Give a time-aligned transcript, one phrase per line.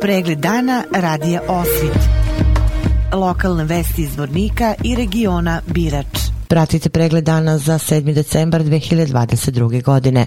[0.00, 1.98] Pregled dana radija Osvit.
[3.12, 6.18] Lokalne vesti iz Vornika i regiona Birač.
[6.48, 8.14] Pratite pregled dana za 7.
[8.14, 9.82] decembar 2022.
[9.82, 10.26] godine.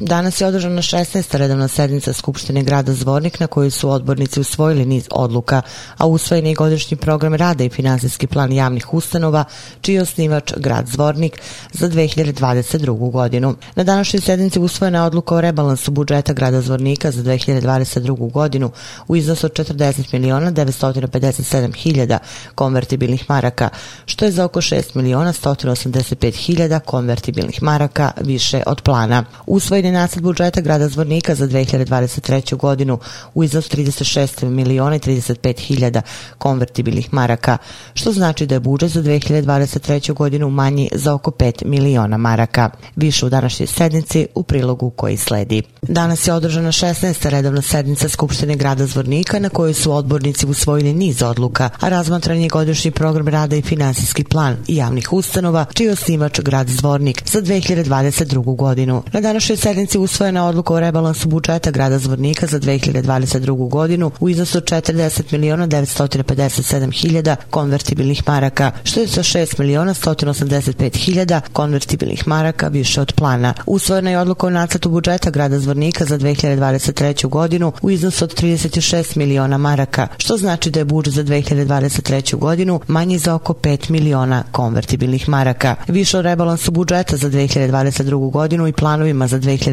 [0.00, 1.36] Danas je održana 16.
[1.36, 5.62] redovna sednica Skupštine grada Zvornik na kojoj su odbornici usvojili niz odluka,
[5.96, 9.44] a usvojen je godišnji program rada i finansijski plan javnih ustanova,
[9.80, 11.40] čiji je osnivač grad Zvornik
[11.72, 13.10] za 2022.
[13.10, 13.54] godinu.
[13.74, 18.32] Na današnjoj sednici usvojena je odluka o rebalansu budžeta grada Zvornika za 2022.
[18.32, 18.70] godinu
[19.08, 22.18] u iznosu od 40 miliona 957 hiljada
[22.54, 23.68] konvertibilnih maraka,
[24.06, 29.24] što je za oko 6 miliona 185 hiljada konvertibilnih maraka više od plana.
[29.46, 32.56] Usvojen je nacrt budžeta grada Zvornika za 2023.
[32.56, 32.98] godinu
[33.34, 36.02] u iznos 36 miliona i 35 hiljada
[36.38, 37.58] konvertibilnih maraka,
[37.94, 40.12] što znači da je budžet za 2023.
[40.14, 42.70] godinu manji za oko 5 miliona maraka.
[42.96, 45.62] Više u današnjoj sednici u prilogu koji sledi.
[45.82, 47.28] Danas je održana 16.
[47.28, 52.48] redovna sednica Skupštine grada Zvornika na kojoj su odbornici usvojili niz odluka, a razmatran je
[52.48, 58.56] godišnji program rada i finansijski plan javnih ustanova, čiji je osnivač grad Zvornik za 2022.
[58.56, 59.02] godinu.
[59.12, 63.68] Na današnjoj sednici usvojena odluka o rebalansu budžeta grada Zvornika za 2022.
[63.68, 69.94] godinu u iznosu od 40 miliona 957 hiljada konvertibilnih maraka, što je sa 6 miliona
[69.94, 73.54] 185 hiljada konvertibilnih maraka više od plana.
[73.66, 77.28] Usvojena je odluka o nacrtu budžeta grada Zvornika za 2023.
[77.28, 82.36] godinu u iznosu od 36 miliona maraka, što znači da je budžet za 2023.
[82.36, 85.76] godinu manji za oko 5 miliona konvertibilnih maraka.
[85.88, 88.30] Više o rebalansu budžeta za 2022.
[88.30, 89.69] godinu i planovima za 2023.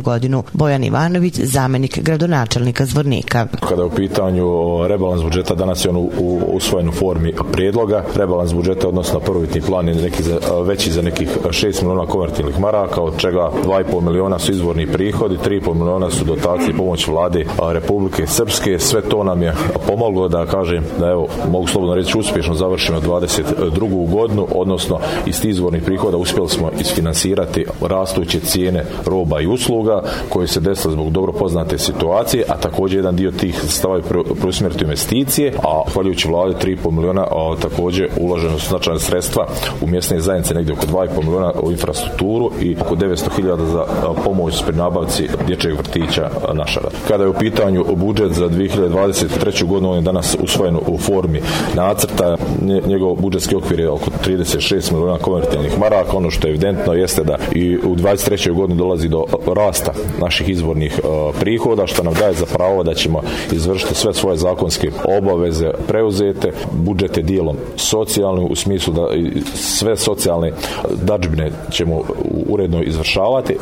[0.00, 3.46] godinu Bojan Ivanović, zamenik gradonačelnika Zvornika.
[3.68, 4.44] Kada je u pitanju
[4.88, 8.04] rebalans budžeta, danas je on u, u usvojen formi prijedloga.
[8.16, 13.00] Rebalans budžeta, odnosno prvobitni plan je neki za, veći za nekih 6 miliona konvertibilnih maraka,
[13.00, 18.26] od čega 2,5 miliona su izvorni prihodi, 3,5 miliona su dotacije i pomoć vlade Republike
[18.26, 18.78] Srpske.
[18.78, 19.54] Sve to nam je
[19.86, 24.10] pomoglo da kažem da evo, mogu slobodno reći uspješno završimo 22.
[24.10, 30.48] godinu, odnosno iz tih izvornih prihoda uspjeli smo isfinansirati rastuće cijene roba i usluga koje
[30.48, 34.02] se desile zbog dobro poznate situacije, a također jedan dio tih stava je
[34.40, 39.46] preusmjeriti investicije, a hvaljujući vlade 3,5 miliona a također uloženo su značajne sredstva
[39.82, 43.84] u mjesne zajednice negdje oko 2,5 miliona u infrastrukturu i oko 900.000 za
[44.24, 46.88] pomoć pri nabavci dječjeg vrtića Našara.
[47.08, 49.64] Kada je u pitanju budžet za 2023.
[49.64, 51.40] godinu, on je danas usvojen u formi
[51.74, 52.36] nacrta.
[52.86, 56.16] Njegov budžetski okvir je oko 36 miliona konvertibilnih maraka.
[56.16, 58.52] Ono što je evidentno jeste da i u 23.
[58.52, 61.00] godini dolazi do rasta naših izvornih
[61.40, 63.20] prihoda, što nam daje za pravo da ćemo
[63.52, 66.52] izvršiti sve svoje zakonske obaveze preuzete.
[66.72, 69.08] Budžet je dijelom socijalni u smislu da
[69.54, 70.52] sve socijalne
[71.02, 72.02] dačbine ćemo
[72.48, 73.56] uredno izvršavati,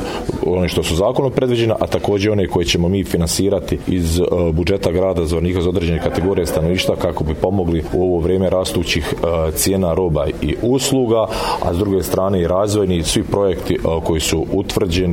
[0.47, 4.20] one što su zakonom predviđene, a također one koje ćemo mi finansirati iz
[4.53, 9.14] budžeta grada Zvornika za određene kategorije stanovništva kako bi pomogli u ovo vrijeme rastućih
[9.54, 11.26] cijena roba i usluga,
[11.62, 15.12] a s druge strane i razvojni svi projekti koji su utvrđeni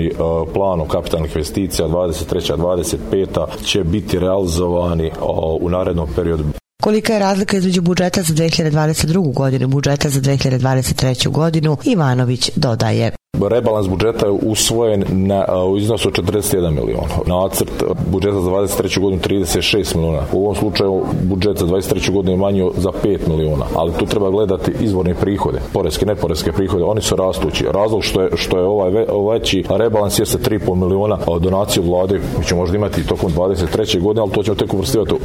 [0.53, 2.57] planom kapitalnih investicija 23.
[2.57, 3.63] 25.
[3.63, 5.11] će biti realizovani
[5.61, 6.43] u narednom periodu.
[6.83, 9.33] Kolika je razlika između budžeta za 2022.
[9.33, 11.29] godinu i budžeta za 2023.
[11.29, 13.18] godinu, Ivanović dodaje.
[13.47, 17.05] Rebalans budžeta je usvojen na, u iznosu 41 milion.
[17.25, 18.99] Nacrt budžeta za 23.
[18.99, 20.21] godinu 36 miliona.
[20.33, 22.13] U ovom slučaju budžet za 23.
[22.13, 23.65] godinu je manji za 5 miliona.
[23.75, 26.83] Ali tu treba gledati izvorne prihode, poreske, neporeske prihode.
[26.83, 27.65] Oni su rastući.
[27.71, 32.19] Razlog što je, što je ovaj ve, veći rebalans jeste 3,5 miliona donacije vlade.
[32.39, 34.01] Mi ćemo možda imati tokom 23.
[34.01, 34.73] godine, ali to ćemo tek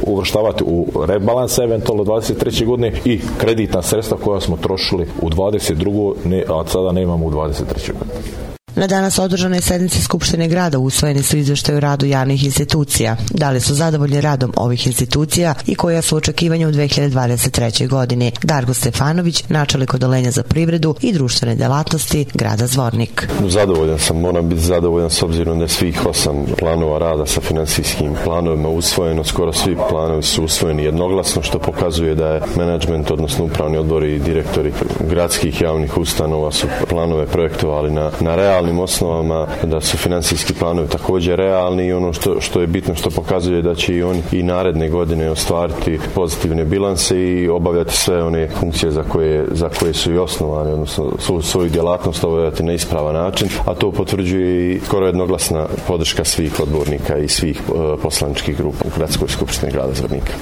[0.05, 2.65] uvrštavati u rebalans eventualno 23.
[2.65, 6.13] godine i kreditna sredstva koja smo trošili u 22.
[6.25, 7.94] Ne, a sada nemamo u 23.
[7.99, 8.44] godine.
[8.75, 13.15] Na danas održanoj sednici Skupštine grada usvojeni su izveštaje o radu javnih institucija.
[13.29, 17.87] Da li su zadovoljni radom ovih institucija i koja su očekivanja u 2023.
[17.87, 18.31] godini?
[18.43, 23.27] Dargo Stefanović, načelnik odolenja za privredu i društvene delatnosti grada Zvornik.
[23.47, 28.15] Zadovoljan sam, moram biti zadovoljan s obzirom da je svih osam planova rada sa finansijskim
[28.23, 33.77] planovima usvojeno, skoro svi planovi su usvojeni jednoglasno, što pokazuje da je menadžment, odnosno upravni
[33.77, 34.73] odbori i direktori
[35.09, 40.87] gradskih javnih ustanova su planove projektovali na, na realni realnim osnovama, da su finansijski planovi
[40.87, 44.43] također realni i ono što, što je bitno što pokazuje da će i oni i
[44.43, 50.13] naredne godine ostvariti pozitivne bilanse i obavljati sve one funkcije za koje, za koje su
[50.13, 55.05] i osnovani, odnosno svoju, svoju djelatnost obavljati na ispravan način, a to potvrđuje i skoro
[55.05, 60.33] jednoglasna podrška svih odbornika i svih uh, poslaničkih grupa u Gradskoj skupštini grada Zvornika.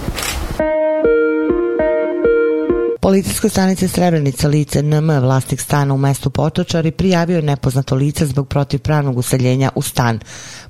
[3.03, 8.47] Policijska stanica Srebrenica lice NM vlasnik stana u mestu Potočari prijavio je nepoznato lice zbog
[8.47, 10.19] protivpravnog useljenja u stan.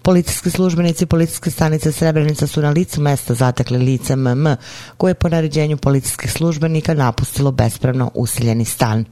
[0.02, 4.46] Policijski službenici policijske stanice Srebrenica su na licu mesta zatekli lice MM
[4.98, 9.06] koje je po naređenju policijskih službenika napustilo bespravno useljeni stan.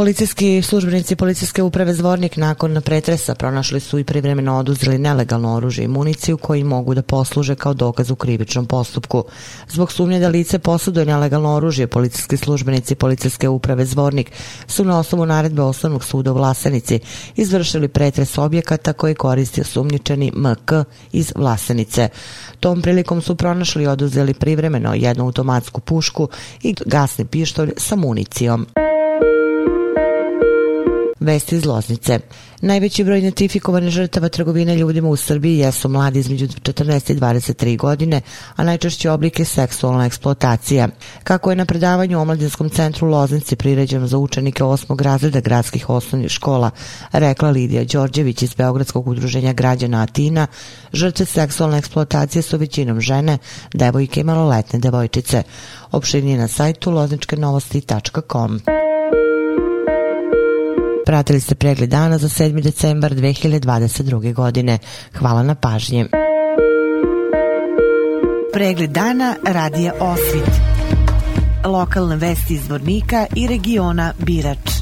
[0.00, 5.88] Policijski službenici policijske uprave Zvornik nakon pretresa pronašli su i privremeno oduzeli nelegalno oružje i
[5.88, 9.24] municiju koji mogu da posluže kao dokaz u krivičnom postupku.
[9.68, 14.32] Zbog sumnje da lice posuduje nelegalno oružje, policijski službenici policijske uprave Zvornik
[14.66, 17.00] su na osnovu naredbe osnovnog suda u Vlasenici
[17.36, 20.72] izvršili pretres objekata koji koristio sumnjičeni MK
[21.12, 22.08] iz Vlasenice.
[22.60, 26.28] Tom prilikom su pronašli i oduzeli privremeno jednu automatsku pušku
[26.62, 28.66] i gasni pištolj sa municijom.
[31.20, 32.18] Vesti iz Loznice.
[32.60, 38.20] Najveći broj identifikovane žrtava trgovine ljudima u Srbiji jesu mladi između 14 i 23 godine,
[38.56, 40.88] a najčešći oblik je seksualna eksploatacija.
[41.24, 46.30] Kako je na predavanju u Omladinskom centru Loznici priređeno za učenike osmog razreda gradskih osnovnih
[46.30, 46.70] škola,
[47.12, 50.46] rekla Lidija Đorđević iz Beogradskog udruženja građana Atina,
[50.92, 53.38] žrtve seksualne eksploatacije su većinom žene,
[53.74, 55.42] devojke i maloletne devojčice.
[55.92, 58.60] Opširnije na sajtu lozničkenovosti.com.
[61.06, 62.62] Pratili ste pregled dana za 7.
[62.62, 64.34] decembar 2022.
[64.34, 64.78] godine.
[65.18, 66.06] Hvala na pažnje.
[68.52, 70.50] Pregled dana radija Osvit.
[71.64, 74.79] Lokalne vesti iz Vornika i regiona Birač.